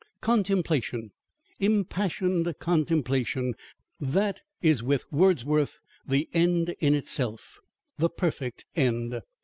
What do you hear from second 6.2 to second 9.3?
end in itself, the perfect end.